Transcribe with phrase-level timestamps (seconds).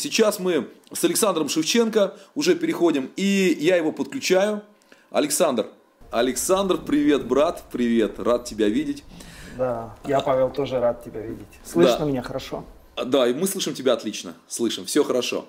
[0.00, 4.62] Сейчас мы с Александром Шевченко уже переходим, и я его подключаю.
[5.10, 5.66] Александр,
[6.10, 9.04] Александр, привет, брат, привет, рад тебя видеть.
[9.58, 11.46] Да, я, Павел, тоже рад тебя видеть.
[11.62, 12.04] Слышно да.
[12.06, 12.64] меня хорошо?
[12.96, 15.44] Да, и мы слышим тебя отлично, слышим, все хорошо.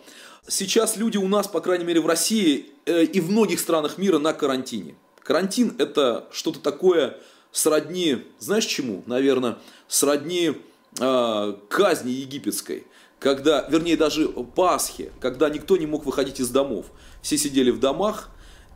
[0.46, 4.20] Сейчас люди у нас, по крайней мере в России э, и в многих странах мира
[4.20, 4.96] на карантине.
[5.24, 7.16] Карантин это что-то такое
[7.54, 9.02] сродни, знаешь чему?
[9.06, 10.58] Наверное, сродни
[11.00, 12.86] э, казни египетской.
[13.22, 16.88] Когда, вернее, даже Пасхи, когда никто не мог выходить из домов.
[17.22, 18.32] Все сидели в домах,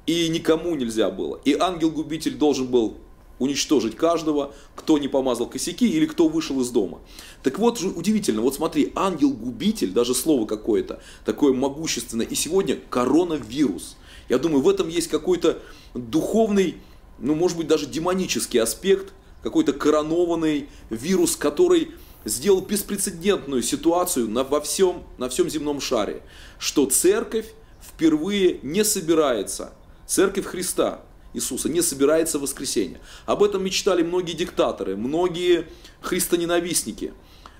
[0.05, 1.41] и никому нельзя было.
[1.45, 2.95] И ангел-губитель должен был
[3.39, 6.99] уничтожить каждого, кто не помазал косяки или кто вышел из дома.
[7.41, 13.97] Так вот, удивительно, вот смотри, ангел-губитель, даже слово какое-то, такое могущественное, и сегодня коронавирус.
[14.29, 15.57] Я думаю, в этом есть какой-то
[15.95, 16.77] духовный,
[17.17, 21.93] ну, может быть, даже демонический аспект, какой-то коронованный вирус, который
[22.25, 26.21] сделал беспрецедентную ситуацию на, во всем, на всем земном шаре,
[26.59, 27.47] что церковь
[27.81, 29.71] впервые не собирается,
[30.05, 31.01] церковь Христа,
[31.33, 32.99] Иисуса не собирается в воскресенье.
[33.25, 35.67] Об этом мечтали многие диктаторы, многие
[36.01, 37.13] христоненавистники.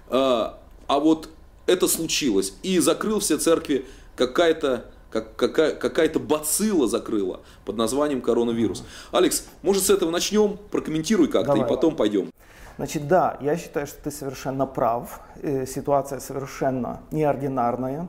[0.07, 1.29] А, а вот
[1.65, 2.53] это случилось.
[2.63, 8.83] И закрыл все церкви какая-то как, какая, какая-то бацилла закрыла под названием коронавирус.
[9.11, 10.57] Алекс, может с этого начнем?
[10.71, 11.65] Прокомментируй как-то Давай.
[11.65, 12.31] и потом пойдем.
[12.77, 15.21] Значит, да, я считаю, что ты совершенно прав.
[15.41, 18.07] Э, ситуация совершенно неординарная.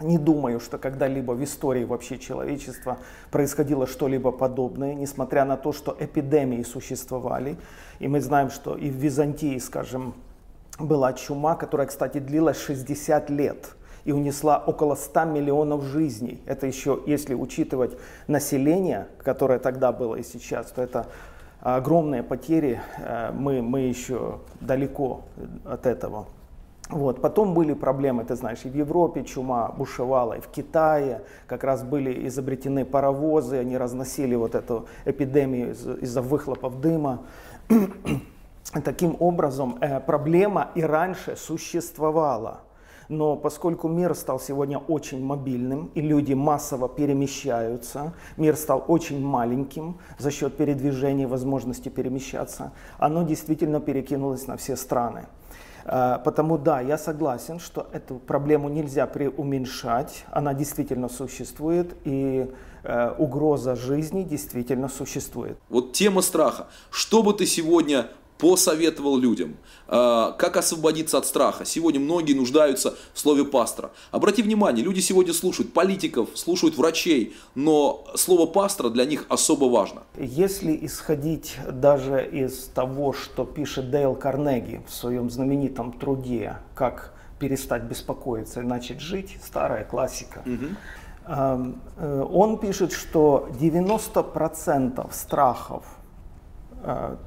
[0.00, 2.98] Не думаю, что когда-либо в истории вообще человечества
[3.30, 7.56] происходило что-либо подобное, несмотря на то, что эпидемии существовали.
[8.00, 10.14] И мы знаем, что и в Византии, скажем,
[10.78, 16.42] была чума, которая, кстати, длилась 60 лет и унесла около 100 миллионов жизней.
[16.44, 17.96] Это еще, если учитывать
[18.26, 21.06] население, которое тогда было и сейчас, то это
[21.64, 22.80] огромные потери.
[22.98, 25.22] Э, мы, мы еще далеко
[25.64, 26.26] от этого.
[26.90, 27.22] Вот.
[27.22, 31.82] Потом были проблемы, ты знаешь, и в Европе чума бушевала, и в Китае как раз
[31.82, 37.22] были изобретены паровозы, они разносили вот эту эпидемию из-за выхлопов дыма.
[38.84, 42.60] Таким образом, э, проблема и раньше существовала.
[43.08, 49.98] Но поскольку мир стал сегодня очень мобильным, и люди массово перемещаются, мир стал очень маленьким
[50.18, 55.26] за счет передвижения, возможности перемещаться, оно действительно перекинулось на все страны.
[55.84, 62.50] Э, потому да, я согласен, что эту проблему нельзя преуменьшать, она действительно существует, и
[62.82, 65.58] э, угроза жизни действительно существует.
[65.68, 66.66] Вот тема страха.
[66.90, 68.06] Что бы ты сегодня
[68.38, 69.56] посоветовал людям,
[69.86, 71.64] а, как освободиться от страха.
[71.64, 73.92] Сегодня многие нуждаются в слове пастора.
[74.10, 80.02] Обрати внимание, люди сегодня слушают политиков, слушают врачей, но слово пастора для них особо важно.
[80.18, 87.82] Если исходить даже из того, что пишет Дейл Карнеги в своем знаменитом труде «Как перестать
[87.84, 91.74] беспокоиться и начать жить», старая классика, угу.
[92.32, 95.84] он пишет, что 90% страхов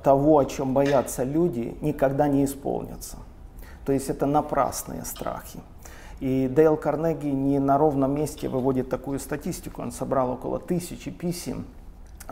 [0.04, 3.18] того, о чем боятся люди, никогда не исполнятся.
[3.86, 5.60] То есть это напрасные страхи.
[6.20, 9.82] И Дейл Карнеги не на ровном месте выводит такую статистику.
[9.82, 11.66] Он собрал около тысячи писем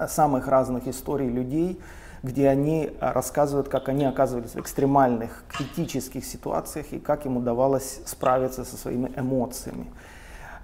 [0.08, 1.80] самых разных историй людей,
[2.24, 8.66] где они рассказывают, как они оказывались в экстремальных, критических ситуациях и как им удавалось справиться
[8.66, 9.86] со своими эмоциями.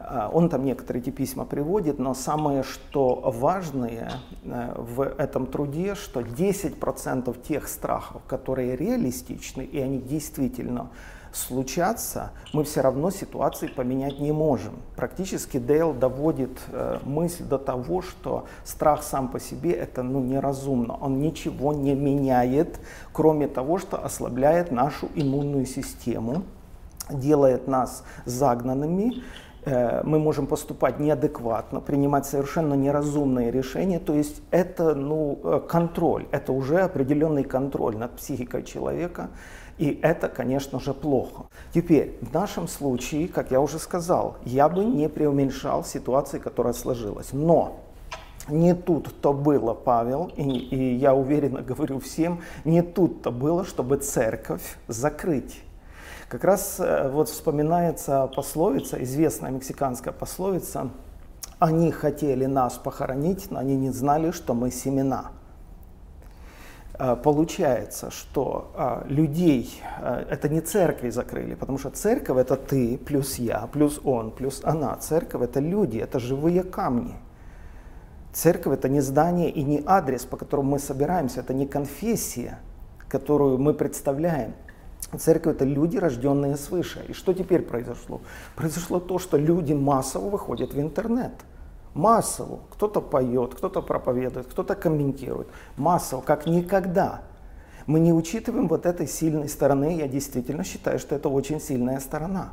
[0.03, 4.13] А, он там некоторые эти письма приводит, но самое, что важное
[4.43, 10.89] э, в этом труде, что 10% тех страхов, которые реалистичны, и они действительно
[11.31, 14.73] случатся, мы все равно ситуации поменять не можем.
[14.95, 20.97] Практически Дейл доводит э, мысль до того, что страх сам по себе это ну, неразумно.
[20.99, 22.79] Он ничего не меняет,
[23.13, 26.43] кроме того, что ослабляет нашу иммунную систему,
[27.09, 29.23] делает нас загнанными,
[29.65, 33.99] мы можем поступать неадекватно, принимать совершенно неразумные решения.
[33.99, 39.29] То есть это ну, э, контроль, это уже определенный контроль над психикой человека.
[39.77, 41.45] И это, конечно же, плохо.
[41.73, 47.29] Теперь, в нашем случае, как я уже сказал, я бы не преуменьшал ситуации, которая сложилась.
[47.31, 47.79] Но
[48.47, 54.77] не тут-то было, Павел, и, и я уверенно говорю всем, не тут-то было, чтобы церковь
[54.87, 55.63] закрыть.
[56.31, 60.89] Как раз э, вот вспоминается пословица, известная мексиканская пословица,
[61.59, 65.31] они хотели нас похоронить, но они не знали, что мы семена.
[66.97, 69.83] Э, получается, что э, людей,
[70.29, 74.95] это не церкви закрыли, потому что церковь это ты, плюс я, плюс он, плюс она.
[74.95, 77.15] Церковь это люди, это живые камни.
[78.31, 82.59] Церковь это не здание и не адрес, по которому мы собираемся, это не конфессия,
[83.09, 84.53] которую мы представляем.
[85.17, 87.03] Церковь это люди, рожденные свыше.
[87.07, 88.21] И что теперь произошло?
[88.55, 91.33] Произошло то, что люди массово выходят в интернет.
[91.93, 92.59] Массово.
[92.71, 95.47] Кто-то поет, кто-то проповедует, кто-то комментирует.
[95.75, 97.21] Массово, как никогда.
[97.87, 99.97] Мы не учитываем вот этой сильной стороны.
[99.97, 102.51] Я действительно считаю, что это очень сильная сторона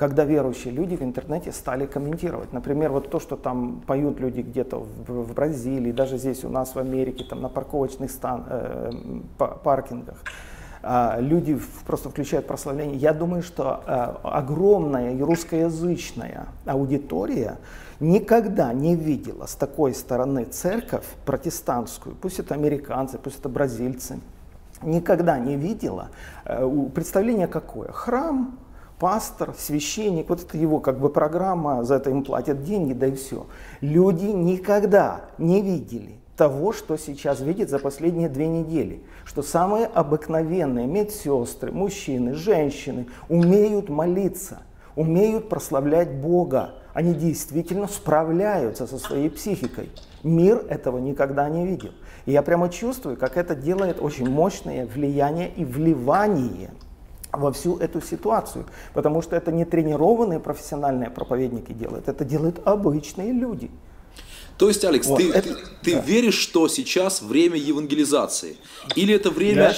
[0.00, 2.54] когда верующие люди в интернете стали комментировать.
[2.54, 6.74] Например, вот то, что там поют люди где-то в, в Бразилии, даже здесь у нас
[6.74, 8.92] в Америке, там на парковочных стан, э,
[9.36, 10.24] паркингах.
[10.82, 12.96] Э, люди просто включают прославление.
[12.96, 17.58] Я думаю, что э, огромная русскоязычная аудитория
[18.00, 24.20] никогда не видела с такой стороны церковь протестантскую, пусть это американцы, пусть это бразильцы,
[24.82, 26.08] никогда не видела.
[26.44, 27.92] Э, представление какое?
[27.92, 28.58] Храм,
[28.98, 33.14] пастор, священник, вот это его как бы программа, за это им платят деньги, да и
[33.14, 33.46] все.
[33.82, 39.02] Люди никогда не видели того, что сейчас видят за последние две недели.
[39.26, 44.62] Что самые обыкновенные медсестры, мужчины, женщины умеют молиться,
[44.96, 46.76] умеют прославлять Бога.
[46.94, 49.90] Они действительно справляются со своей психикой.
[50.22, 51.90] Мир этого никогда не видел.
[52.24, 56.70] И я прямо чувствую, как это делает очень мощное влияние и вливание
[57.32, 58.64] во всю эту ситуацию,
[58.94, 63.70] потому что это не тренированные профессиональные проповедники делают, это делают обычные люди.
[64.60, 66.00] То есть, Алекс, вот, ты, это, ты, ты да.
[66.02, 68.58] веришь, что сейчас время евангелизации?
[68.94, 69.74] Или это время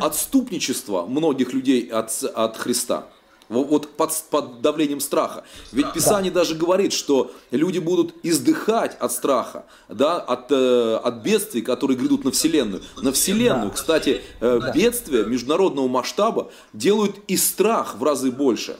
[0.00, 3.06] отступничества многих людей от, от Христа?
[3.48, 5.42] вот под, под давлением страха.
[5.72, 6.42] Ведь Писание да.
[6.42, 12.22] даже говорит, что люди будут издыхать от страха, да, от, э, от бедствий, которые грядут
[12.24, 12.80] на Вселенную.
[13.02, 13.74] На Вселенную, да.
[13.74, 14.70] кстати, э, да.
[14.70, 18.76] бедствия международного масштаба делают и страх в разы больше.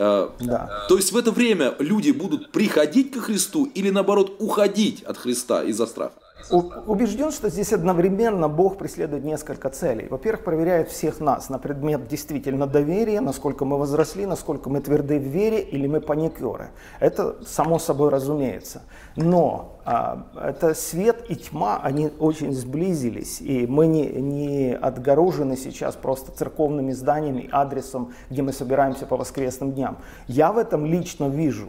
[0.00, 0.86] Э, да.
[0.88, 5.64] То есть в это время люди будут приходить ко Христу или наоборот уходить от Христа
[5.64, 6.14] из-за страха?
[6.50, 10.06] Убежден, что здесь одновременно Бог преследует несколько целей.
[10.08, 15.24] Во-первых, проверяет всех нас на предмет действительно доверия, насколько мы возросли, насколько мы тверды в
[15.24, 16.70] вере или мы паникеры.
[17.00, 18.82] Это само собой разумеется.
[19.16, 25.96] Но а, это свет и тьма, они очень сблизились, и мы не, не отгорожены сейчас
[25.96, 29.98] просто церковными зданиями, адресом, где мы собираемся по воскресным дням.
[30.26, 31.68] Я в этом лично вижу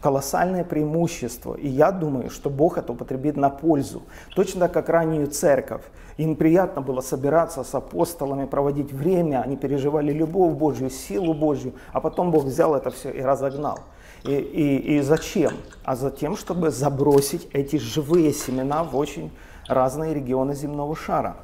[0.00, 1.54] колоссальное преимущество.
[1.54, 4.02] И я думаю, что Бог это употребит на пользу.
[4.34, 5.82] Точно так, как раннюю церковь.
[6.16, 9.42] Им приятно было собираться с апостолами, проводить время.
[9.42, 11.72] Они переживали любовь Божью, силу Божью.
[11.92, 13.80] А потом Бог взял это все и разогнал.
[14.24, 15.52] И, и, и зачем?
[15.84, 19.30] А за тем, чтобы забросить эти живые семена в очень
[19.68, 21.36] разные регионы земного шара.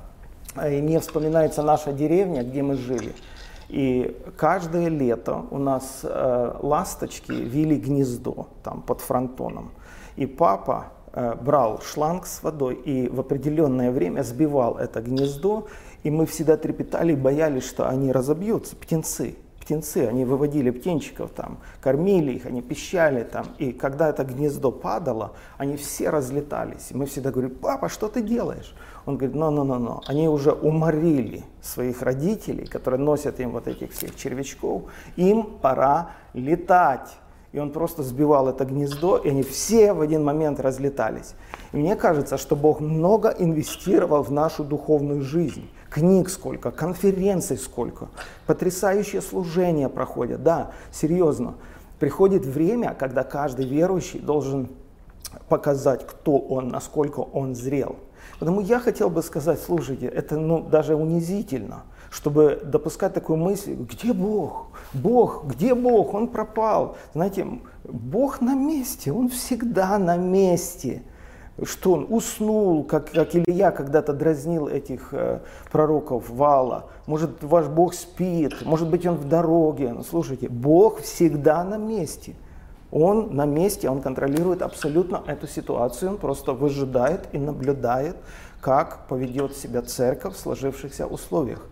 [0.56, 3.12] И мне вспоминается наша деревня, где мы жили.
[3.68, 9.70] И каждое лето у нас э, ласточки вели гнездо там под фронтоном.
[10.16, 15.66] И папа э, брал шланг с водой и в определенное время сбивал это гнездо.
[16.02, 19.36] И мы всегда трепетали и боялись, что они разобьются, птенцы.
[19.64, 23.46] Птенцы, они выводили птенчиков там, кормили их, они пищали там.
[23.56, 26.88] И когда это гнездо падало, они все разлетались.
[26.90, 28.74] И мы всегда говорим, папа, что ты делаешь?
[29.06, 34.82] Он говорит, но-но-но-но, они уже уморили своих родителей, которые носят им вот этих всех червячков,
[35.16, 37.16] им пора летать.
[37.52, 41.34] И он просто сбивал это гнездо, и они все в один момент разлетались.
[41.72, 45.70] И мне кажется, что Бог много инвестировал в нашу духовную жизнь.
[45.94, 48.08] Книг сколько, конференций сколько,
[48.48, 50.42] потрясающие служения проходят.
[50.42, 51.54] Да, серьезно.
[52.00, 54.70] Приходит время, когда каждый верующий должен
[55.48, 57.94] показать, кто он, насколько он зрел.
[58.40, 64.12] Потому я хотел бы сказать, слушайте, это ну, даже унизительно, чтобы допускать такую мысль, где
[64.12, 64.70] Бог?
[64.94, 66.12] Бог, где Бог?
[66.12, 66.96] Он пропал.
[67.14, 67.46] Знаете,
[67.84, 71.04] Бог на месте, Он всегда на месте.
[71.62, 75.38] Что он уснул, как, как Илья когда-то дразнил этих э,
[75.70, 76.86] пророков Вала.
[77.06, 79.92] Может, ваш Бог спит, может быть, он в дороге.
[79.92, 82.34] Но слушайте, Бог всегда на месте.
[82.90, 88.16] Он на месте, он контролирует абсолютно эту ситуацию, он просто выжидает и наблюдает,
[88.60, 91.66] как поведет себя церковь в сложившихся условиях.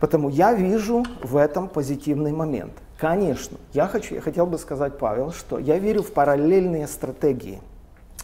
[0.00, 2.72] Потому я вижу в этом позитивный момент.
[2.98, 7.60] Конечно, я, хочу, я хотел бы сказать, Павел, что я верю в параллельные стратегии–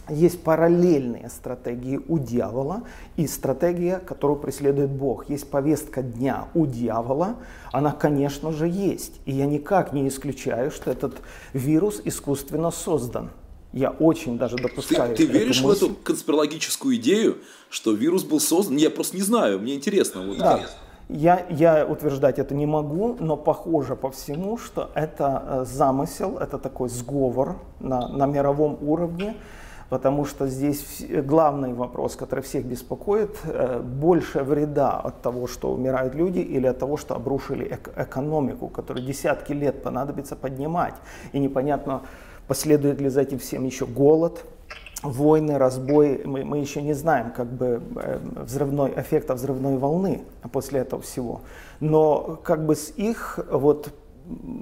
[0.09, 2.83] есть параллельные стратегии у дьявола
[3.17, 5.29] и стратегия, которую преследует Бог.
[5.29, 7.35] Есть повестка дня у дьявола,
[7.71, 9.19] она, конечно же, есть.
[9.25, 11.21] И я никак не исключаю, что этот
[11.53, 13.29] вирус искусственно создан.
[13.71, 15.15] Я очень даже допускаю.
[15.15, 15.85] Ты, ты веришь мысль.
[15.85, 17.37] в эту конспирологическую идею,
[17.69, 18.77] что вирус был создан?
[18.77, 20.25] Я просто не знаю, мне интересно.
[20.25, 20.61] Вот да.
[21.09, 26.59] Я, я утверждать это не могу, но похоже по всему, что это э, замысел, это
[26.59, 29.35] такой сговор на, на мировом уровне
[29.89, 36.15] потому что здесь главный вопрос, который всех беспокоит, э, больше вреда от того, что умирают
[36.15, 40.95] люди, или от того, что обрушили эк- экономику, которую десятки лет понадобится поднимать.
[41.33, 42.01] И непонятно,
[42.47, 44.45] последует ли за этим всем еще голод,
[45.01, 50.81] войны, разбой, мы, мы еще не знаем как бы э, взрывной, эффекта взрывной волны после
[50.81, 51.41] этого всего.
[51.79, 53.89] Но как бы с их вот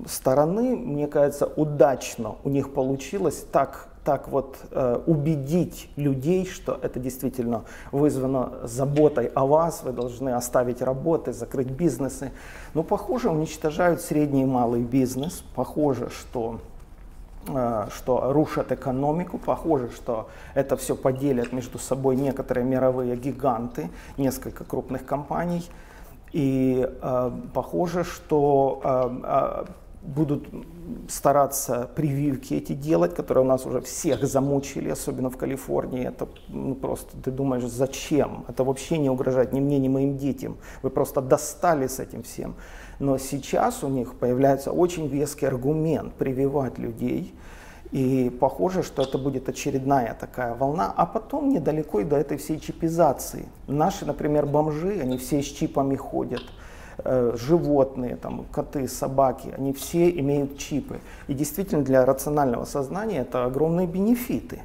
[0.07, 6.97] стороны, мне кажется, удачно у них получилось так, так вот э, убедить людей, что это
[6.97, 12.31] действительно вызвано заботой о вас, вы должны оставить работы, закрыть бизнесы.
[12.73, 15.43] Но, похоже, уничтожают средний и малый бизнес.
[15.55, 16.61] Похоже, что
[17.49, 19.37] Э, что рушат экономику.
[19.37, 25.65] Похоже, что это все поделят между собой некоторые мировые гиганты, несколько крупных компаний.
[26.33, 29.65] И э, похоже, что э, э,
[30.07, 30.47] будут
[31.09, 36.07] стараться прививки эти делать, которые у нас уже всех замучили, особенно в Калифорнии.
[36.07, 38.45] Это ну, просто, ты думаешь, зачем?
[38.47, 40.57] Это вообще не угрожает ни мне, ни моим детям.
[40.81, 42.55] Вы просто достали с этим всем.
[42.99, 47.35] Но сейчас у них появляется очень веский аргумент прививать людей.
[47.91, 52.59] И похоже, что это будет очередная такая волна, а потом недалеко и до этой всей
[52.59, 53.47] чипизации.
[53.67, 56.43] Наши, например, бомжи, они все с чипами ходят
[57.05, 60.99] животные, там, коты, собаки, они все имеют чипы.
[61.27, 64.61] И действительно для рационального сознания это огромные бенефиты.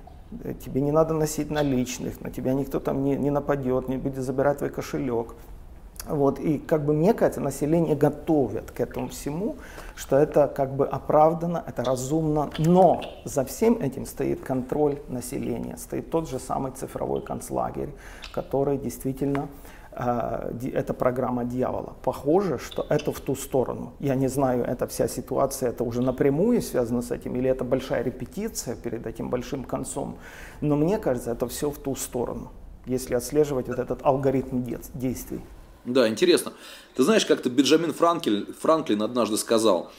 [0.65, 4.59] Тебе не надо носить наличных, на тебя никто там не, не нападет, не будет забирать
[4.59, 5.35] твой кошелек.
[6.09, 9.57] Вот, и как бы мне кажется, население готовят к этому всему,
[9.95, 16.11] что это как бы оправдано, это разумно, но за всем этим стоит контроль населения, стоит
[16.11, 17.91] тот же самый цифровой концлагерь,
[18.33, 21.97] который действительно э, это программа дьявола.
[22.03, 23.93] Похоже, что это в ту сторону.
[24.01, 28.03] Я не знаю, это вся ситуация, это уже напрямую связано с этим, или это большая
[28.03, 30.17] репетиция перед этим большим концом.
[30.61, 32.51] Но мне кажется, это все в ту сторону,
[32.87, 34.63] если отслеживать вот этот алгоритм
[34.95, 35.41] действий.
[35.85, 36.53] Да, интересно.
[36.95, 39.91] Ты знаешь, как-то Бенджамин Франклин, Франклин однажды сказал,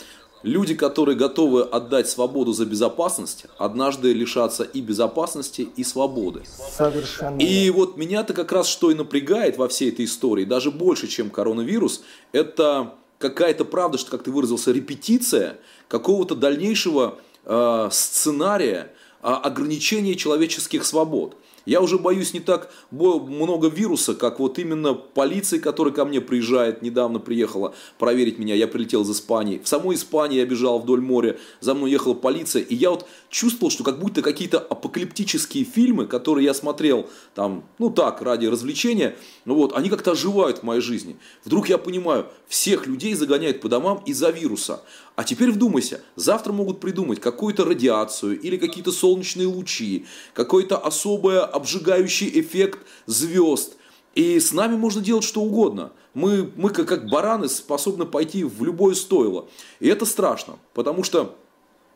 [0.43, 6.43] люди, которые готовы отдать свободу за безопасность, однажды лишатся и безопасности, и свободы.
[6.45, 7.39] Совершенно.
[7.39, 11.29] И вот меня-то как раз что и напрягает во всей этой истории, даже больше, чем
[11.29, 20.15] коронавирус, это какая-то правда, что, как ты выразился, репетиция какого-то дальнейшего э, сценария э, ограничения
[20.15, 21.37] человеческих свобод.
[21.65, 26.81] Я уже боюсь не так много вируса, как вот именно полиции, которая ко мне приезжает,
[26.81, 29.61] недавно приехала проверить меня, я прилетел из Испании.
[29.63, 33.71] В самой Испании я бежал вдоль моря, за мной ехала полиция, и я вот чувствовал,
[33.71, 39.15] что как будто какие-то апокалиптические фильмы, которые я смотрел там, ну так, ради развлечения,
[39.45, 41.17] ну вот, они как-то оживают в моей жизни.
[41.45, 44.81] Вдруг я понимаю, всех людей загоняют по домам из-за вируса.
[45.15, 52.29] А теперь вдумайся, завтра могут придумать какую-то радиацию или какие-то солнечные лучи, какой-то особый обжигающий
[52.39, 53.77] эффект звезд.
[54.15, 55.91] И с нами можно делать что угодно.
[56.15, 59.47] Мы, мы как, как бараны способны пойти в любое стойло.
[59.79, 61.35] И это страшно, потому что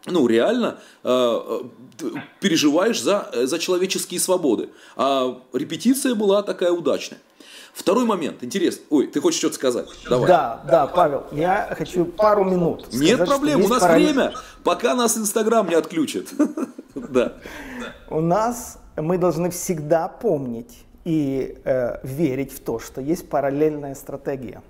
[0.06, 1.62] ну, реально э,
[2.00, 2.08] э
[2.40, 4.70] переживаешь за, за человеческие свободы.
[4.96, 7.20] А репетиция была такая удачная.
[7.78, 8.84] Второй момент, интересно.
[8.90, 9.88] Ой, ты хочешь что-то сказать?
[10.10, 10.28] Давай.
[10.28, 12.88] Да, да, Павел, я хочу пару минут.
[12.88, 14.14] Сказать, Нет проблем, у нас параллель...
[14.14, 16.30] время, пока нас Инстаграм не отключит.
[16.96, 17.34] Да.
[18.10, 24.64] У нас мы должны всегда помнить и э, верить в то, что есть параллельная стратегия.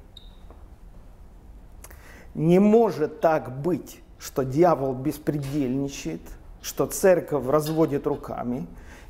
[2.35, 6.19] Не может так быть, что дьявол беспредельничает,
[6.61, 8.67] что церковь разводит руками,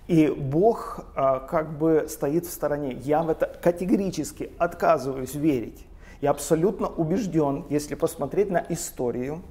[0.08, 2.94] и Бог а, как бы стоит в стороне.
[3.04, 5.86] Я в это категорически отказываюсь верить.
[6.22, 9.44] Я абсолютно убежден, если посмотреть на историю,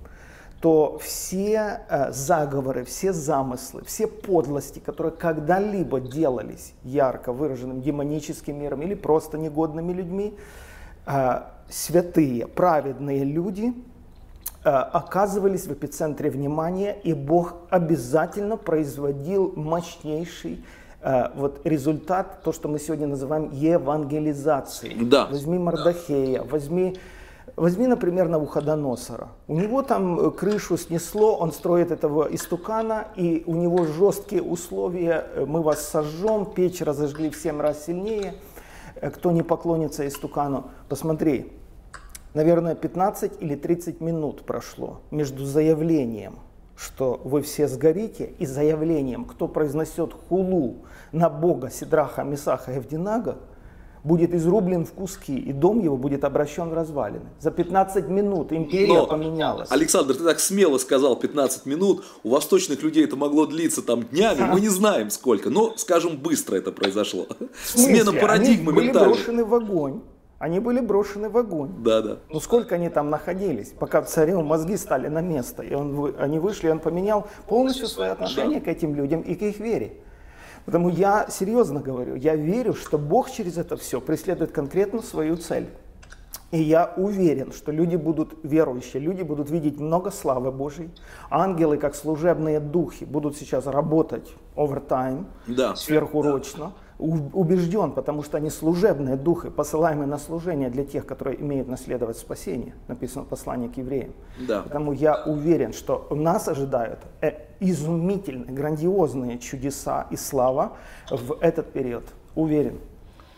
[0.61, 8.83] то все э, заговоры, все замыслы, все подлости, которые когда-либо делались ярко выраженным демоническим миром
[8.83, 10.37] или просто негодными людьми,
[11.07, 13.75] э, святые, праведные люди
[14.71, 20.65] оказывались в эпицентре внимания, и Бог обязательно производил мощнейший
[21.03, 25.05] э, вот результат, то, что мы сегодня называем евангелизацией.
[25.05, 25.27] Да.
[25.27, 26.97] Возьми Мардахея, возьми
[27.55, 29.29] Возьми, например, Навуходоносора.
[29.49, 35.25] У него там крышу снесло, он строит этого истукана, и у него жесткие условия.
[35.47, 38.35] Мы вас сожжем, печь разожгли в семь раз сильнее.
[38.97, 41.53] Э, кто не поклонится истукану, посмотри,
[42.37, 46.39] наверное, 15 или 30 минут прошло между заявлением,
[46.77, 53.39] что вы все сгорите, и заявлением, кто произнесет хулу на Бога Сидраха, Месаха и Евдинага,
[54.05, 57.25] будет изрублен в куски, и дом его будет обращен в развалины.
[57.41, 59.73] За 15 минут империя Но, поменялась.
[59.73, 64.43] Александр, ты так смело сказал 15 минут, у восточных людей это могло длиться там днями,
[64.53, 67.27] мы не знаем сколько, но, скажем, быстро это произошло.
[67.65, 70.03] Смена парадигмы Они были брошены в огонь.
[70.39, 71.71] Они были брошены в огонь.
[71.79, 72.19] Да, да.
[72.29, 76.69] Ну сколько они там находились, пока царю мозги стали на место, и он, они вышли,
[76.69, 78.67] и он поменял полностью свое отношение да.
[78.67, 79.95] к этим людям и к их вере.
[80.67, 85.69] Потому я серьезно говорю, я верю, что Бог через это все преследует конкретно свою цель.
[86.51, 90.91] И я уверен, что люди будут верующие, люди будут видеть много славы Божьей.
[91.31, 95.75] Ангелы, как служебные духи, будут сейчас работать овертайм, да.
[95.77, 102.17] сверхурочно убежден, потому что они служебные духи, посылаемые на служение для тех, которые имеют наследовать
[102.17, 102.75] спасение.
[102.89, 104.13] Написано в послании к евреям.
[104.41, 104.63] Да.
[104.63, 110.77] Поэтому я уверен, что нас ожидают э, изумительные, грандиозные чудеса и слава
[111.11, 112.05] в этот период.
[112.35, 112.79] Уверен.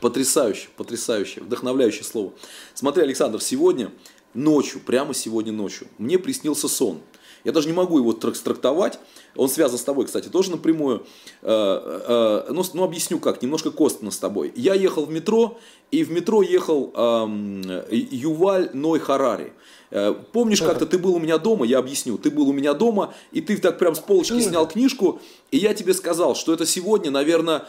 [0.01, 2.33] Потрясающе, потрясающе, вдохновляющее слово.
[2.75, 3.91] Смотри, Александр, сегодня
[4.35, 7.01] ночью, прямо сегодня ночью, мне приснился сон.
[7.45, 8.99] Я даже не могу его трактовать.
[9.37, 11.07] Он связан с тобой, кстати, тоже напрямую.
[11.43, 14.53] Э, э, ну, ну, объясню как, немножко костно с тобой.
[14.57, 15.59] Я ехал в метро,
[15.91, 16.93] и в метро ехал
[17.91, 19.53] Юваль Ной Харари.
[19.91, 23.15] Э, помнишь, как-то ты был у меня дома, я объясню, ты был у меня дома,
[23.33, 27.11] и ты так прям с полочки снял книжку, и я тебе сказал, что это сегодня,
[27.11, 27.65] наверное,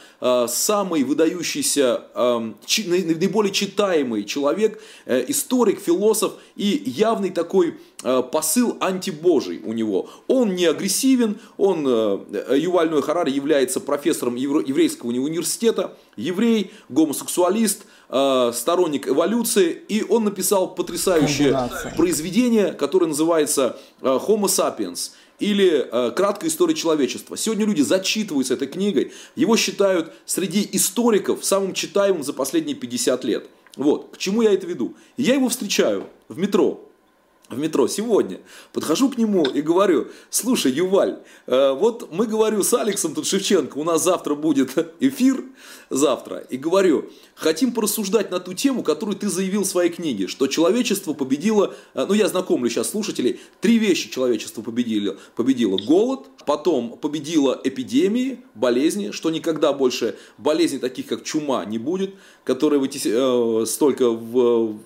[0.47, 10.10] самый выдающийся, наиболее читаемый человек, историк, философ и явный такой посыл антибожий у него.
[10.27, 19.08] Он не агрессивен, он, Юваль Ной Харари является профессором еврейского университета, еврей, гомосексуалист, э, сторонник
[19.08, 21.96] эволюции, и он написал потрясающее Комбинация.
[21.96, 27.38] произведение, которое называется э, Homo sapiens или э, краткая история человечества.
[27.38, 33.50] Сегодня люди зачитываются этой книгой, его считают среди историков самым читаемым за последние 50 лет.
[33.77, 34.96] Вот, к чему я это веду?
[35.15, 36.88] Я его встречаю в метро,
[37.50, 38.39] в метро сегодня,
[38.74, 43.77] подхожу к нему и говорю, слушай, Юваль, э, вот мы говорю с Алексом тут Шевченко,
[43.77, 45.44] у нас завтра будет эфир,
[45.89, 50.48] завтра, и говорю, хотим порассуждать на ту тему, которую ты заявил в своей книге, что
[50.48, 55.18] человечество победило, э, ну я знакомлю сейчас слушателей, три вещи человечество победило.
[55.36, 62.14] Победило голод, потом победило эпидемии, болезни, что никогда больше болезней таких, как чума, не будет,
[62.44, 64.79] которая э, столько в,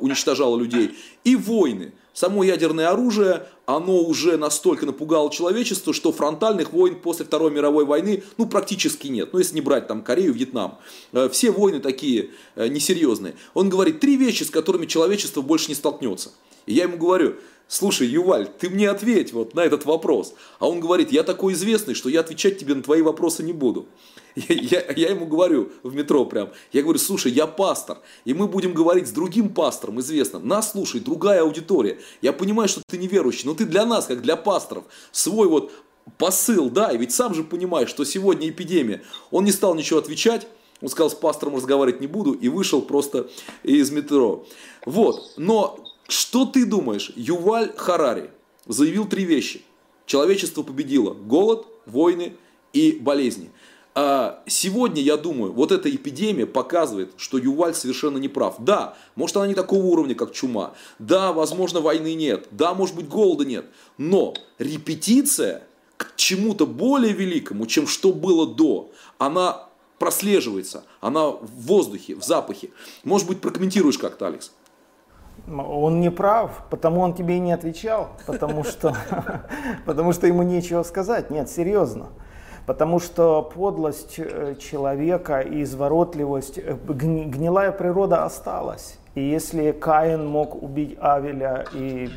[0.00, 0.92] уничтожала людей,
[1.24, 1.92] и войны.
[2.12, 8.24] Само ядерное оружие, оно уже настолько напугало человечество, что фронтальных войн после Второй мировой войны
[8.36, 9.32] ну, практически нет.
[9.32, 10.78] Ну, если не брать там Корею, Вьетнам.
[11.12, 13.36] Э, все войны такие э, несерьезные.
[13.54, 16.32] Он говорит три вещи, с которыми человечество больше не столкнется.
[16.66, 17.36] И я ему говорю,
[17.68, 20.34] слушай, Юваль, ты мне ответь вот на этот вопрос.
[20.58, 23.86] А он говорит, я такой известный, что я отвечать тебе на твои вопросы не буду.
[24.36, 28.46] Я, я, я ему говорю в метро прям, я говорю, слушай, я пастор, и мы
[28.46, 30.46] будем говорить с другим пастором известным.
[30.46, 31.98] Нас слушает другая аудитория.
[32.22, 35.72] Я понимаю, что ты неверующий, но ты для нас, как для пасторов, свой вот
[36.18, 39.02] посыл, да, и ведь сам же понимаешь, что сегодня эпидемия.
[39.30, 40.46] Он не стал ничего отвечать,
[40.80, 43.28] он сказал, с пастором разговаривать не буду, и вышел просто
[43.62, 44.46] из метро.
[44.86, 47.12] Вот, но что ты думаешь?
[47.16, 48.30] Юваль Харари
[48.66, 49.62] заявил три вещи.
[50.06, 52.34] Человечество победило голод, войны
[52.72, 53.50] и болезни.
[53.94, 58.56] А сегодня, я думаю, вот эта эпидемия показывает, что Юваль совершенно не прав.
[58.58, 60.74] Да, может она не такого уровня, как чума.
[60.98, 62.46] Да, возможно, войны нет.
[62.52, 63.66] Да, может быть, голода нет.
[63.98, 65.64] Но репетиция
[65.96, 69.66] к чему-то более великому, чем что было до, она
[69.98, 72.70] прослеживается, она в воздухе, в запахе.
[73.04, 74.52] Может быть, прокомментируешь как-то, Алекс?
[75.46, 78.96] Он не прав, потому он тебе и не отвечал, потому что,
[79.84, 81.30] потому что ему нечего сказать.
[81.30, 82.08] Нет, серьезно.
[82.66, 88.98] Потому что подлость э, человека и изворотливость, э, гнилая природа осталась.
[89.14, 92.10] И если Каин мог убить Авеля, и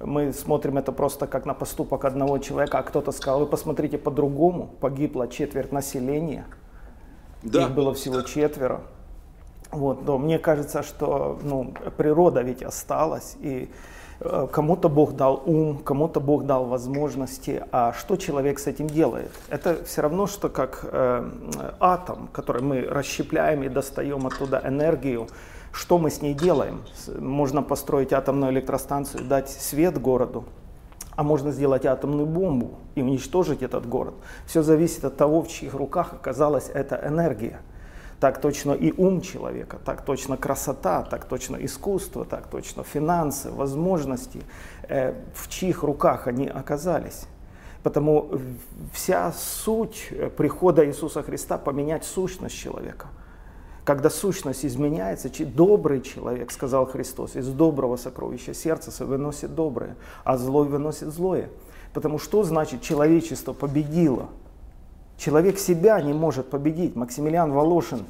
[0.00, 4.70] мы смотрим это просто как на поступок одного человека, а кто-то сказал, вы посмотрите по-другому,
[4.80, 6.46] погибло четверть населения,
[7.42, 7.64] да.
[7.64, 8.80] их было всего четверо.
[9.70, 13.70] Вот, но мне кажется, что ну, природа ведь осталась, и
[14.20, 19.30] кому-то Бог дал ум, кому-то Бог дал возможности, а что человек с этим делает?
[19.48, 21.30] Это все равно, что как э,
[21.80, 25.28] атом, который мы расщепляем и достаем оттуда энергию,
[25.72, 26.82] что мы с ней делаем?
[27.18, 30.44] Можно построить атомную электростанцию, дать свет городу,
[31.16, 34.14] а можно сделать атомную бомбу и уничтожить этот город.
[34.46, 37.60] Все зависит от того, в чьих руках оказалась эта энергия
[38.20, 44.42] так точно и ум человека, так точно красота, так точно искусство, так точно финансы, возможности,
[44.88, 47.26] э, в чьих руках они оказались.
[47.82, 48.30] Потому
[48.92, 53.08] вся суть прихода Иисуса Христа поменять сущность человека.
[53.82, 60.68] когда сущность изменяется, добрый человек, сказал Христос, из доброго сокровища сердца выносит доброе, а злой
[60.68, 61.48] выносит злое.
[61.92, 64.28] Потому что значит человечество победило?
[65.20, 66.96] Человек себя не может победить.
[66.96, 68.06] Максимилиан Волошин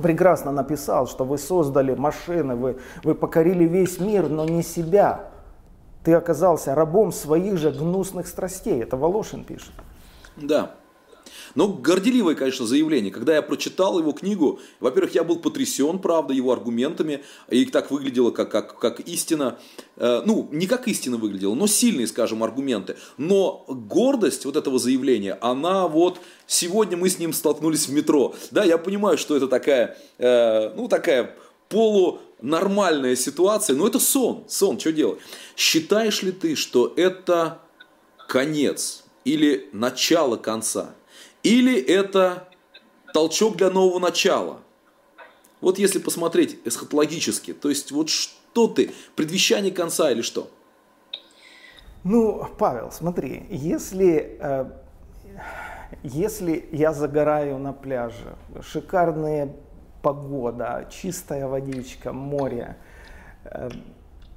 [0.00, 5.32] прекрасно написал, что вы создали машины, вы, вы покорили весь мир, но не себя.
[6.04, 8.80] Ты оказался рабом своих же гнусных страстей.
[8.80, 9.72] Это Волошин пишет.
[10.36, 10.70] Да,
[11.54, 13.12] но горделивое, конечно, заявление.
[13.12, 18.30] Когда я прочитал его книгу, во-первых, я был потрясен, правда, его аргументами, и так выглядело
[18.30, 19.58] как, как, как истина.
[19.96, 22.96] Э, ну, не как истина выглядела, но сильные, скажем, аргументы.
[23.16, 26.20] Но гордость вот этого заявления, она вот...
[26.46, 28.34] Сегодня мы с ним столкнулись в метро.
[28.50, 31.34] Да, я понимаю, что это такая, э, ну, такая
[31.72, 35.20] полунормальная ситуация, но это сон, сон, что делать?
[35.56, 37.60] Считаешь ли ты, что это
[38.28, 40.94] конец или начало конца?
[41.42, 42.48] Или это
[43.12, 44.60] толчок для нового начала?
[45.60, 50.50] Вот если посмотреть эсхатологически, то есть вот что ты, предвещание конца или что?
[52.04, 54.70] Ну, Павел, смотри, если, э,
[56.02, 59.54] если я загораю на пляже, шикарная
[60.02, 62.76] погода, чистая водичка, море,
[63.44, 63.70] э,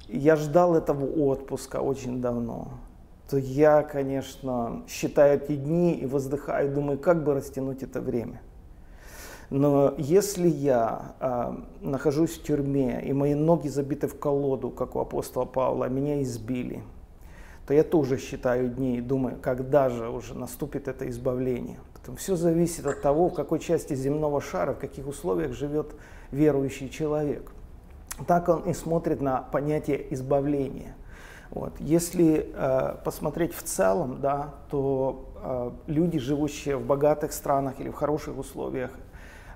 [0.06, 2.78] я ждал этого отпуска очень давно
[3.28, 8.40] то я, конечно, считаю эти дни и воздыхаю, думаю, как бы растянуть это время.
[9.50, 15.00] Но если я э, нахожусь в тюрьме, и мои ноги забиты в колоду, как у
[15.00, 16.82] апостола Павла, меня избили,
[17.66, 21.78] то я тоже считаю дни и думаю, когда же уже наступит это избавление.
[21.94, 25.94] Потому все зависит от того, в какой части земного шара, в каких условиях живет
[26.30, 27.50] верующий человек.
[28.26, 30.94] Так он и смотрит на понятие избавления–
[31.50, 31.74] вот.
[31.80, 37.94] Если э, посмотреть в целом, да, то э, люди, живущие в богатых странах или в
[37.94, 38.90] хороших условиях,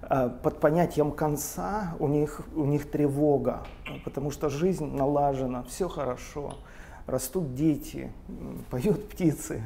[0.02, 3.64] э, под понятием конца у них, у них тревога,
[4.04, 6.54] потому что жизнь налажена, все хорошо,
[7.06, 8.12] растут дети,
[8.70, 9.64] поют птицы.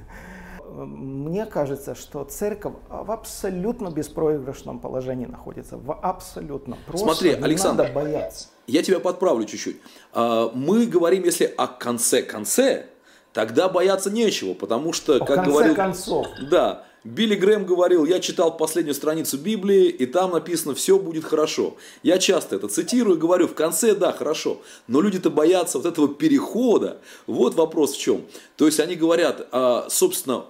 [0.71, 6.77] Мне кажется, что церковь в абсолютно беспроигрышном положении находится, в абсолютно.
[6.87, 8.49] Просто Смотри, Александр, надо бояться.
[8.67, 9.77] Я тебя подправлю чуть-чуть.
[10.13, 12.87] А, мы говорим, если о конце-конце,
[13.33, 15.75] тогда бояться нечего, потому что, как конце говорил...
[15.75, 16.27] концов.
[16.51, 21.77] Да, Билли Грэм говорил, я читал последнюю страницу Библии, и там написано, все будет хорошо.
[22.03, 26.99] Я часто это цитирую, говорю, в конце, да, хорошо, но люди-то боятся вот этого перехода.
[27.27, 28.25] Вот вопрос в чем.
[28.57, 30.47] То есть они говорят, а, собственно,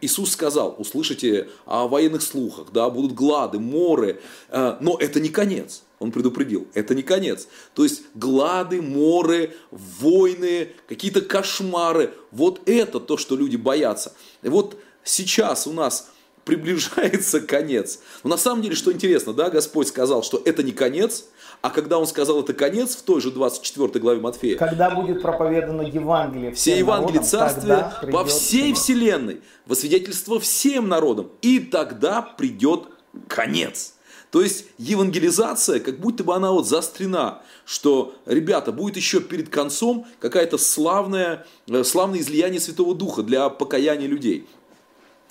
[0.00, 5.82] Иисус сказал, услышите о военных слухах, да, будут глады, моры, а, но это не конец.
[5.98, 7.48] Он предупредил, это не конец.
[7.74, 12.14] То есть глады, моры, войны, какие-то кошмары.
[12.30, 14.12] Вот это то, что люди боятся.
[14.42, 16.10] И вот сейчас у нас
[16.48, 18.00] приближается конец.
[18.24, 21.26] Но на самом деле, что интересно, да, Господь сказал, что это не конец,
[21.60, 24.56] а когда Он сказал это конец, в той же 24 главе Матфея.
[24.56, 31.60] Когда будет проповедано Евангелие все Евангелие Царствия по всей вселенной, во свидетельство всем народам, и
[31.60, 32.84] тогда придет
[33.26, 33.92] конец.
[34.30, 40.06] То есть евангелизация, как будто бы она вот заострена, что, ребята, будет еще перед концом
[40.18, 44.46] какая-то славная, э, славное излияние Святого Духа для покаяния людей.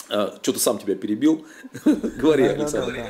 [0.10, 1.46] А, Что-то сам тебя перебил.
[1.86, 3.08] Говори, Александр.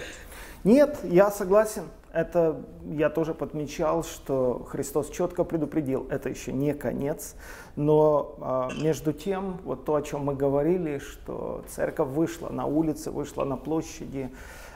[0.64, 1.84] Нет, я согласен.
[2.14, 7.36] Это я тоже подмечал, что Христос четко предупредил, это еще не конец.
[7.76, 13.12] Но а, между тем, вот то, о чем мы говорили, что церковь вышла на улицы,
[13.12, 14.32] вышла на площади,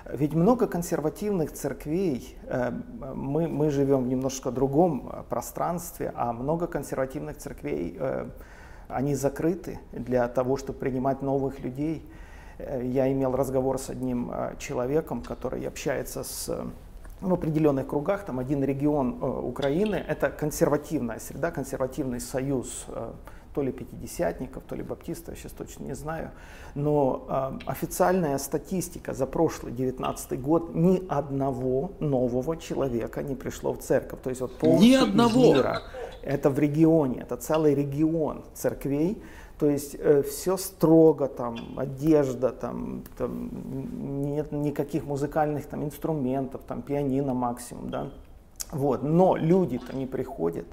[0.10, 2.72] ведь много консервативных церквей, э,
[3.14, 8.30] мы, мы живем в немножко другом э, пространстве, а много консервативных церквей, э,
[8.94, 12.06] они закрыты для того, чтобы принимать новых людей.
[12.60, 16.50] Я имел разговор с одним человеком, который общается с
[17.22, 22.88] в определенных кругах, там один регион Украины, это консервативная среда, консервативный союз
[23.54, 26.32] то ли пятидесятников, то ли баптистов, сейчас точно не знаю.
[26.76, 33.80] Но э, официальная статистика за прошлый 19 год ни одного нового человека не пришло в
[33.80, 34.22] церковь.
[34.22, 35.54] То есть вот полностью ни одного.
[35.54, 35.82] мира.
[36.22, 39.22] Это в регионе, это целый регион церквей.
[39.60, 43.52] То есть э, все строго, там, одежда, там, там,
[44.24, 48.10] нет никаких музыкальных там, инструментов, там, пианино максимум, да.
[48.72, 49.04] Вот.
[49.04, 50.66] Но люди-то не приходят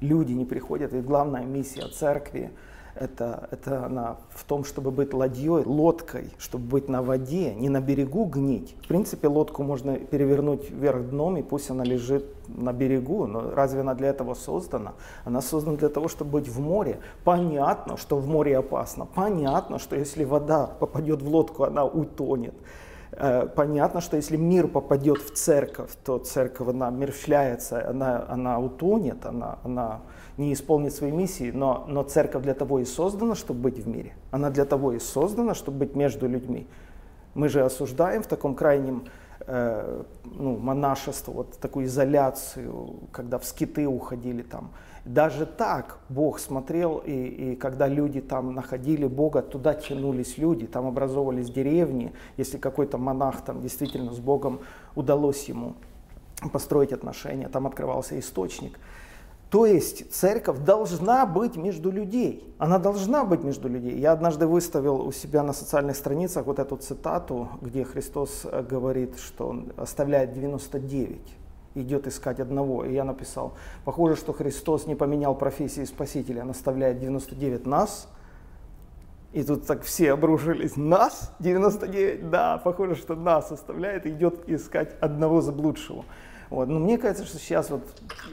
[0.00, 0.92] люди не приходят.
[0.92, 2.50] Ведь главная миссия церкви
[2.94, 7.80] это, это она в том, чтобы быть ладьей, лодкой, чтобы быть на воде, не на
[7.80, 8.76] берегу гнить.
[8.82, 13.80] В принципе, лодку можно перевернуть вверх дном, и пусть она лежит на берегу, но разве
[13.80, 14.94] она для этого создана?
[15.24, 16.98] Она создана для того, чтобы быть в море.
[17.24, 22.54] Понятно, что в море опасно, понятно, что если вода попадет в лодку, она утонет.
[23.22, 29.26] Э, понятно, что если мир попадет в церковь, то церковь, она мерщляется, она, она утонет,
[29.26, 30.00] она, она
[30.38, 34.14] не исполнит своей миссии, но, но церковь для того и создана, чтобы быть в мире.
[34.30, 36.66] Она для того и создана, чтобы быть между людьми.
[37.34, 39.04] Мы же осуждаем в таком крайнем
[39.40, 44.70] э, ну, монашество, вот такую изоляцию, когда в скиты уходили там.
[45.04, 50.86] Даже так Бог смотрел, и, и когда люди там находили Бога, туда тянулись люди, там
[50.86, 54.60] образовывались деревни, если какой-то монах там действительно с Богом
[54.94, 55.74] удалось ему
[56.52, 58.78] построить отношения, там открывался источник.
[59.50, 62.54] То есть церковь должна быть между людей.
[62.58, 63.98] Она должна быть между людей.
[63.98, 69.18] Я однажды выставил у себя на социальных страницах вот эту цитату, где Христос э, говорит,
[69.18, 71.20] что Он оставляет 99,
[71.74, 72.84] идет искать одного.
[72.84, 73.54] И я написал,
[73.84, 78.08] похоже, что Христос не поменял профессии Спасителя, оставляет 99 нас.
[79.32, 80.76] И тут так все обрушились.
[80.76, 81.32] Нас?
[81.38, 82.30] 99?
[82.30, 86.04] Да, похоже, что нас оставляет и идет искать одного заблудшего.
[86.50, 86.68] Вот.
[86.68, 87.82] Но мне кажется, что сейчас вот,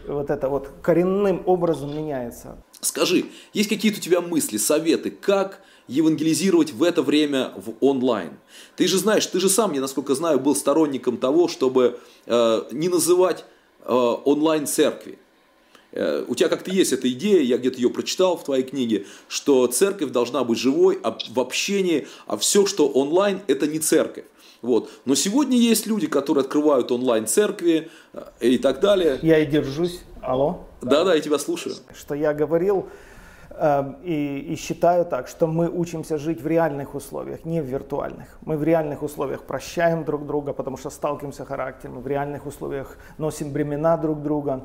[0.08, 2.58] вот это вот коренным образом меняется.
[2.82, 8.32] Скажи, есть какие-то у тебя мысли, советы, как евангелизировать в это время в онлайн?
[8.76, 12.90] Ты же знаешь, ты же сам, я насколько знаю, был сторонником того, чтобы э, не
[12.90, 13.46] называть
[13.86, 15.20] э, онлайн церкви.
[15.92, 19.68] Э, у тебя как-то есть эта идея, я где-то ее прочитал в твоей книге, что
[19.68, 24.26] церковь должна быть живой, а в общении, а все, что онлайн, это не церковь.
[24.62, 24.90] Вот.
[25.06, 29.20] Но сегодня есть люди, которые открывают онлайн-церкви э, и так далее.
[29.22, 30.02] Я и держусь.
[30.22, 30.66] Алло?
[30.82, 31.76] Да-да, я тебя слушаю.
[31.96, 32.88] Что я говорил
[33.52, 38.38] э, и, и считаю так, что мы учимся жить в реальных условиях, не в виртуальных.
[38.42, 43.52] Мы в реальных условиях прощаем друг друга, потому что сталкиваемся характером, в реальных условиях носим
[43.52, 44.64] бремена друг друга.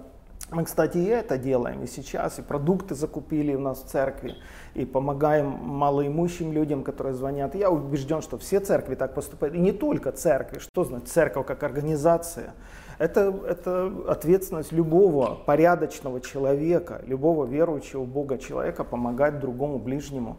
[0.52, 4.34] Мы, кстати, и это делаем и сейчас, и продукты закупили у нас в церкви,
[4.74, 7.54] и помогаем малоимущим людям, которые звонят.
[7.54, 10.58] Я убежден, что все церкви так поступают, и не только церкви.
[10.58, 12.52] Что значит церковь как организация?
[12.98, 20.38] Это, это ответственность любого порядочного человека, любого верующего в Бога человека помогать другому ближнему.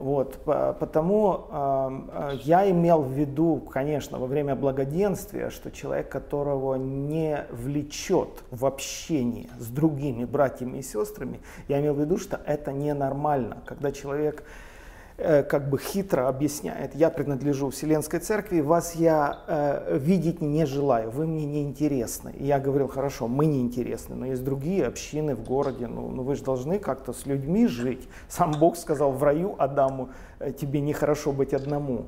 [0.00, 7.44] Вот, потому э, я имел в виду, конечно, во время благоденствия, что человек, которого не
[7.50, 13.58] влечет в общение с другими братьями и сестрами, я имел в виду, что это ненормально,
[13.66, 14.42] когда человек
[15.48, 21.26] как бы хитро объясняет, я принадлежу Вселенской Церкви, вас я э, видеть не желаю, вы
[21.26, 22.32] мне не интересны.
[22.38, 26.22] И я говорил, хорошо, мы не интересны, но есть другие общины в городе, ну, ну
[26.22, 28.08] вы же должны как-то с людьми жить.
[28.28, 32.06] Сам Бог сказал в раю Адаму, «Э, тебе нехорошо быть одному.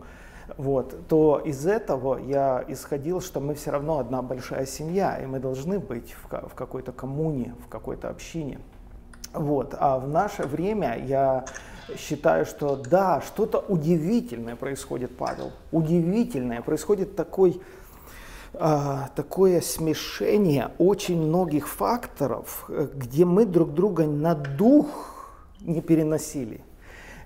[0.57, 5.39] Вот, то из этого я исходил, что мы все равно одна большая семья, и мы
[5.39, 8.59] должны быть в, в какой-то коммуне, в какой-то общине.
[9.33, 9.75] Вот.
[9.79, 11.45] А в наше время я
[11.97, 15.53] считаю, что да, что-то удивительное происходит, Павел.
[15.71, 16.63] Удивительное.
[16.63, 17.61] Происходит такой,
[18.55, 26.63] э, такое смешение очень многих факторов, где мы друг друга на дух не переносили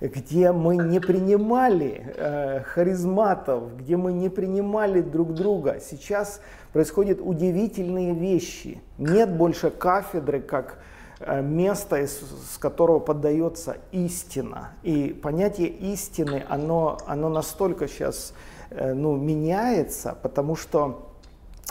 [0.01, 5.81] где мы не принимали э, харизматов, где мы не принимали друг друга.
[5.81, 6.41] Сейчас
[6.73, 8.81] происходят удивительные вещи.
[8.99, 10.79] Нет больше кафедры, как
[11.21, 12.21] место, из,
[12.55, 14.73] с которого поддается истина.
[14.83, 18.35] И понятие истины, оно, оно настолько сейчас
[18.71, 21.09] э, ну, меняется, потому что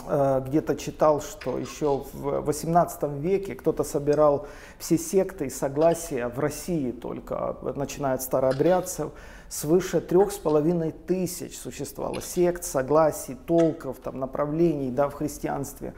[0.08, 6.40] э, где-то читал, что еще в 18 веке кто-то собирал все секты и согласия в
[6.40, 9.12] России только, начиная от старообрядцев,
[9.48, 15.94] свыше трех с половиной тысяч существовало сект, согласий, толков, там, направлений да, в христианстве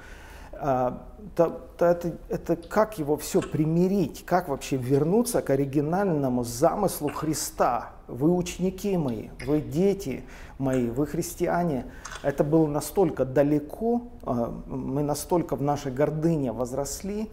[0.59, 7.93] то, то это, это как его все примирить, как вообще вернуться к оригинальному замыслу Христа.
[8.09, 10.25] Вы ученики мои, вы дети
[10.59, 11.87] мои, вы христиане.
[12.23, 17.31] Это было настолько далеко, а, мы настолько в нашей гордыне возросли,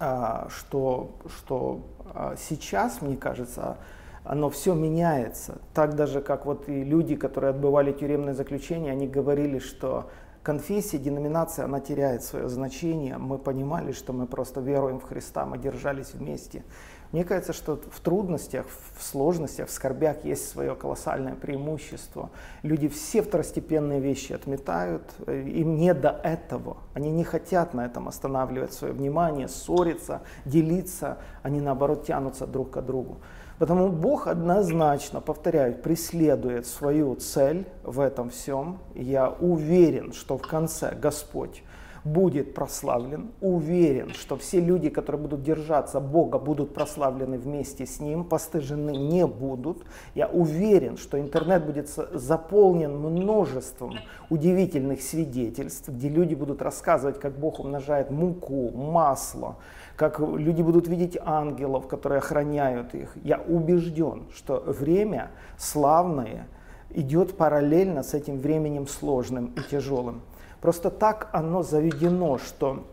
[0.00, 1.80] а, что, что
[2.14, 3.76] а, сейчас, мне кажется,
[4.24, 5.58] оно все меняется.
[5.74, 10.08] Так даже, как вот и люди, которые отбывали тюремное заключение, они говорили, что
[10.42, 13.18] конфессия, деноминация, она теряет свое значение.
[13.18, 16.64] Мы понимали, что мы просто веруем в Христа, мы держались вместе.
[17.10, 22.28] Мне кажется, что в трудностях, в сложностях, в скорбях есть свое колоссальное преимущество.
[22.62, 26.76] Люди все второстепенные вещи отметают, им не до этого.
[26.92, 31.16] Они не хотят на этом останавливать свое внимание, ссориться, делиться.
[31.42, 33.16] Они наоборот тянутся друг к другу.
[33.58, 38.78] Потому Бог однозначно, повторяю, преследует свою цель в этом всем.
[38.94, 41.62] Я уверен, что в конце Господь
[42.04, 43.30] будет прославлен.
[43.40, 49.26] Уверен, что все люди, которые будут держаться Бога, будут прославлены вместе с Ним, постыжены не
[49.26, 49.84] будут.
[50.14, 53.94] Я уверен, что интернет будет заполнен множеством
[54.30, 59.56] удивительных свидетельств, где люди будут рассказывать, как Бог умножает муку, масло,
[59.98, 63.16] как люди будут видеть ангелов, которые охраняют их.
[63.24, 66.46] Я убежден, что время славное
[66.90, 70.22] идет параллельно с этим временем сложным и тяжелым.
[70.60, 72.84] Просто так оно заведено, что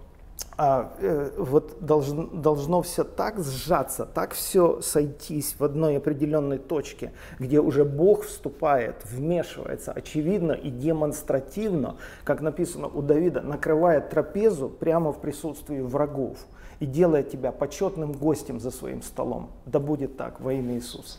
[0.57, 7.11] а, э, вот должно, должно все так сжаться, так все сойтись в одной определенной точке,
[7.37, 15.13] где уже Бог вступает, вмешивается, очевидно и демонстративно, как написано у Давида, накрывает трапезу прямо
[15.13, 16.39] в присутствии врагов
[16.79, 19.51] и делает тебя почетным гостем за своим столом.
[19.65, 21.17] Да будет так во имя Иисуса.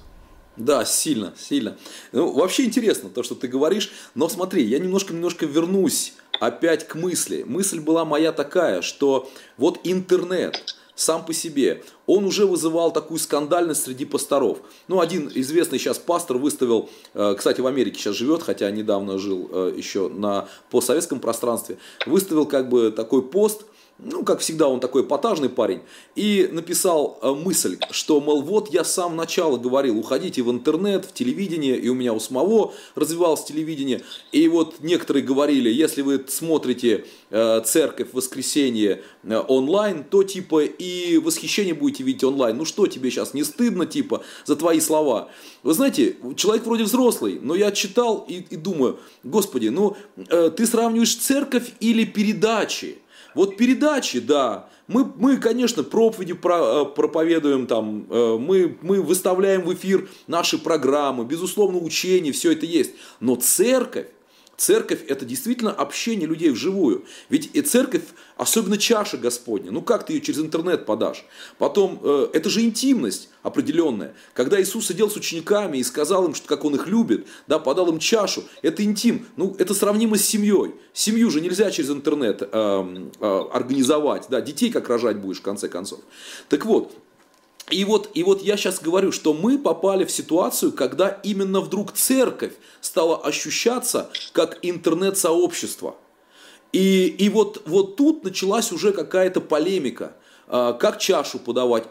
[0.56, 1.76] Да, сильно, сильно.
[2.12, 7.42] Ну, вообще интересно то, что ты говоришь, но смотри, я немножко-немножко вернусь опять к мысли.
[7.42, 13.82] Мысль была моя такая, что вот интернет сам по себе, он уже вызывал такую скандальность
[13.82, 14.60] среди пасторов.
[14.88, 19.50] Ну, один известный сейчас пастор выставил, э, кстати, в Америке сейчас живет, хотя недавно жил
[19.52, 23.66] э, еще на постсоветском пространстве, выставил как бы такой пост–
[23.98, 25.80] ну, как всегда, он такой эпатажный парень,
[26.14, 31.06] и написал э, мысль, что, мол, вот я с самого начала говорил, уходите в интернет,
[31.06, 36.22] в телевидение, и у меня у самого развивалось телевидение, и вот некоторые говорили, если вы
[36.28, 42.66] смотрите э, церковь в воскресенье э, онлайн, то типа и восхищение будете видеть онлайн, ну
[42.66, 45.30] что тебе сейчас, не стыдно типа за твои слова?
[45.62, 50.66] Вы знаете, человек вроде взрослый, но я читал и, и думаю, господи, ну э, ты
[50.66, 52.98] сравниваешь церковь или передачи?
[53.36, 59.62] Вот передачи, да, мы, мы конечно, проповеди про, э, проповедуем, там, э, мы, мы выставляем
[59.62, 62.92] в эфир наши программы, безусловно, учение, все это есть.
[63.20, 64.06] Но церковь,
[64.56, 67.04] Церковь– это действительно общение людей вживую.
[67.28, 68.02] Ведь и церковь,
[68.36, 71.26] особенно чаша Господня, ну как ты ее через интернет подашь?
[71.58, 74.14] Потом, э, это же интимность определенная.
[74.32, 77.88] Когда Иисус сидел с учениками и сказал им, что как Он их любит, да, подал
[77.90, 79.26] им чашу, это интим.
[79.36, 80.74] Ну, это сравнимо с семьей.
[80.94, 84.26] Семью же нельзя через интернет э, э, организовать.
[84.30, 86.00] Да, детей как рожать будешь, в конце концов.
[86.48, 86.96] Так вот,
[87.70, 91.92] и вот, и вот я сейчас говорю, что мы попали в ситуацию, когда именно вдруг
[91.92, 95.96] церковь стала ощущаться как интернет-сообщество.
[96.72, 100.14] И, и вот, вот тут началась уже какая-то полемика.
[100.48, 101.84] А, как чашу подавать?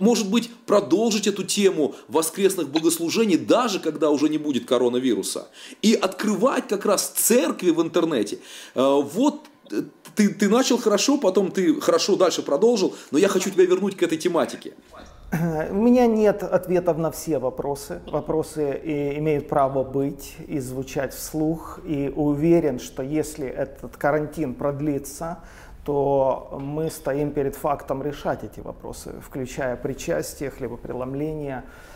[0.00, 5.48] Может быть, продолжить эту тему воскресных богослужений, даже когда уже не будет коронавируса.
[5.80, 8.40] И открывать как раз церкви в интернете.
[8.74, 9.42] А, вот
[10.14, 14.02] ты, ты начал хорошо, потом ты хорошо дальше продолжил, но я хочу тебя вернуть к
[14.02, 14.74] этой тематике.
[15.70, 18.02] У меня нет ответов на все вопросы.
[18.06, 21.80] Вопросы и имеют право быть и звучать вслух.
[21.84, 25.38] И уверен, что если этот карантин продлится,
[25.86, 31.91] то мы стоим перед фактом решать эти вопросы, включая причастие, хлебопреломление, а,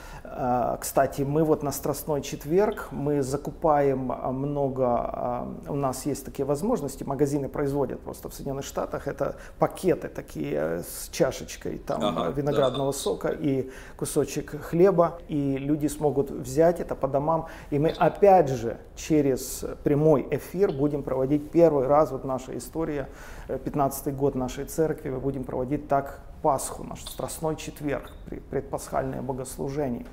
[0.80, 6.44] кстати, мы вот на Страстной четверг, мы закупаем а, много, а, у нас есть такие
[6.44, 12.30] возможности, магазины производят просто в Соединенных Штатах, это пакеты такие э, с чашечкой там ага,
[12.30, 12.98] виноградного да.
[12.98, 18.78] сока и кусочек хлеба, и люди смогут взять это по домам, и мы опять же
[18.96, 23.08] через прямой эфир будем проводить первый раз, вот наша история,
[23.48, 28.10] 15 год нашей церкви, мы будем проводить так Пасху, наш Страстной четверг,
[28.50, 30.06] предпасхальное богослужение.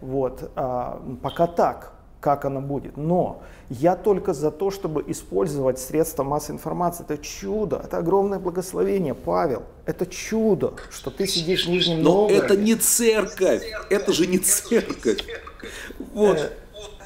[0.00, 2.96] Вот, а, пока так, как оно будет.
[2.96, 7.04] Но я только за то, чтобы использовать средства массовой информации.
[7.04, 9.62] Это чудо, это огромное благословение, Павел.
[9.86, 12.44] Это чудо, что ты сидишь в Нижнем Но Новгороде.
[12.44, 15.24] это не церковь, это же не церковь.
[16.12, 16.38] Вот.
[16.38, 16.50] Э,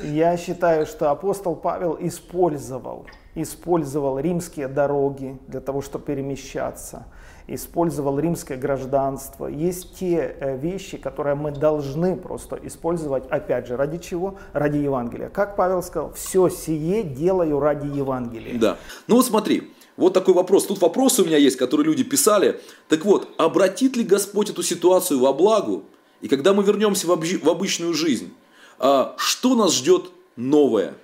[0.02, 7.04] я считаю, что апостол Павел использовал, использовал римские дороги для того, чтобы перемещаться
[7.46, 9.46] использовал римское гражданство.
[9.46, 14.38] Есть те э, вещи, которые мы должны просто использовать, опять же, ради чего?
[14.52, 15.28] Ради Евангелия.
[15.28, 18.58] Как Павел сказал, все сие делаю ради Евангелия.
[18.58, 18.76] Да.
[19.06, 20.66] Ну вот смотри, вот такой вопрос.
[20.66, 22.60] Тут вопросы у меня есть, которые люди писали.
[22.88, 25.82] Так вот, обратит ли Господь эту ситуацию во благо?
[26.20, 28.32] И когда мы вернемся в обычную жизнь,
[28.78, 30.94] а, что нас ждет новое?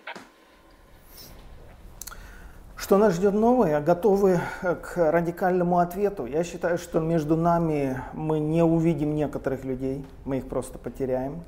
[2.79, 3.81] Что нас ждет новое?
[3.81, 6.27] Готовы э, к радикальному ответу.
[6.27, 11.43] Я считаю, что между нами мы не увидим некоторых людей, мы их просто потеряем.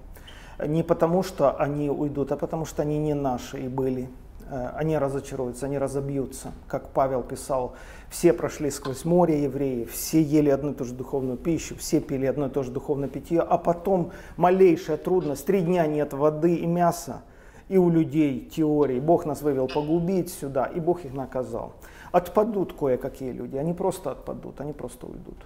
[0.58, 4.10] Не потому, что они уйдут, а потому, что они не наши и были.
[4.50, 6.50] Э, они разочаруются, они разобьются.
[6.66, 7.74] Как Павел писал,
[8.08, 12.26] все прошли сквозь море евреи, все ели одну и ту же духовную пищу, все пили
[12.26, 16.66] одно и то же духовное питье, а потом малейшая трудность, три дня нет воды и
[16.66, 17.22] мяса,
[17.70, 18.98] и у людей теории.
[18.98, 21.74] Бог нас вывел погубить сюда, и Бог их наказал.
[22.10, 25.36] Отпадут кое-какие люди, они просто отпадут, они просто уйдут.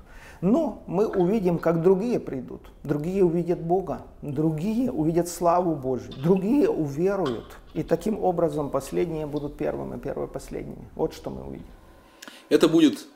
[0.40, 2.62] Но мы увидим, как другие придут.
[2.82, 7.58] Другие увидят Бога, другие увидят славу Божью, другие уверуют.
[7.74, 10.88] И таким образом последние будут первыми, первые последними.
[10.94, 11.66] Вот что мы увидим.
[12.48, 13.06] Это будет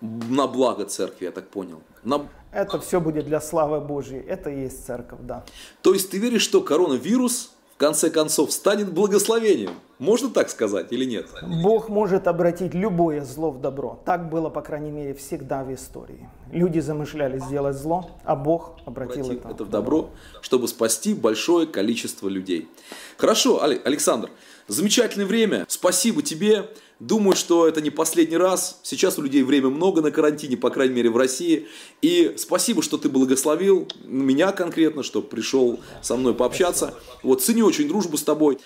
[0.00, 1.82] на благо церкви, я так понял.
[2.04, 2.26] На...
[2.52, 4.20] Это все будет для славы Божьей.
[4.20, 5.44] Это и есть церковь, да.
[5.82, 9.70] То есть ты веришь, что коронавирус конце концов станет благословением?
[9.98, 11.26] Можно так сказать или нет?
[11.62, 14.00] Бог может обратить любое зло в добро.
[14.04, 16.28] Так было, по крайней мере, всегда в истории.
[16.52, 20.10] Люди замышляли сделать зло, а Бог обратил, обратил это, это в добро,
[20.40, 22.68] чтобы спасти большое количество людей.
[23.16, 24.30] Хорошо, Александр,
[24.68, 25.64] замечательное время.
[25.68, 26.68] Спасибо тебе.
[27.00, 28.80] Думаю, что это не последний раз.
[28.82, 31.68] Сейчас у людей время много на карантине, по крайней мере в России.
[32.02, 36.94] И спасибо, что ты благословил меня конкретно, что пришел со мной пообщаться.
[37.22, 38.58] Вот ценю очень дружбу с тобой.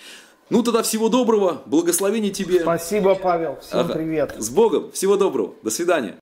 [0.49, 2.61] Ну тогда всего доброго, благословений тебе.
[2.61, 3.59] Спасибо, Павел.
[3.61, 3.95] Всем ага.
[3.95, 4.35] привет.
[4.39, 4.93] С Богом.
[4.93, 5.55] Всего доброго.
[5.63, 6.11] До свидания.